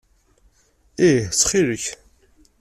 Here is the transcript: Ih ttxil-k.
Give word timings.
Ih 1.07 1.21
ttxil-k. 1.29 1.85